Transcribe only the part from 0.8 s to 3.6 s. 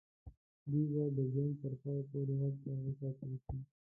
به د جنګ تر پایه پوري هلته وساتل شي.